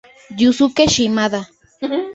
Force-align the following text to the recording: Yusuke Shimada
Yusuke 0.39 0.81
Shimada 0.93 1.41